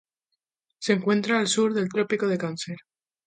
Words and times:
Se 0.79 0.93
encuentra 0.93 1.37
al 1.37 1.45
sur 1.47 1.75
del 1.75 1.87
Trópico 1.87 2.25
de 2.27 2.39
Cáncer. 2.39 2.77